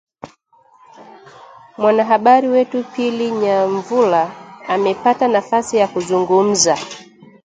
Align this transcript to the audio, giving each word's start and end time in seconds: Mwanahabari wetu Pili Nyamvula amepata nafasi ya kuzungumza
Mwanahabari 1.77 2.47
wetu 2.47 2.83
Pili 2.83 3.31
Nyamvula 3.31 4.31
amepata 4.67 5.27
nafasi 5.27 5.77
ya 5.77 5.87
kuzungumza 5.87 6.77